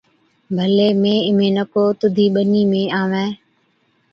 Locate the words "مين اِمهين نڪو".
1.01-1.83